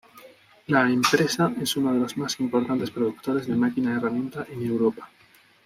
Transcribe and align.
La 0.65 0.89
empresa 0.89 1.53
es 1.61 1.77
uno 1.77 1.93
de 1.93 1.99
los 1.99 2.17
más 2.17 2.39
importantes 2.39 2.89
productores 2.89 3.45
de 3.45 3.55
máquina 3.55 3.95
herramienta 3.95 4.47
en 4.49 4.63
Europa. 4.65 5.07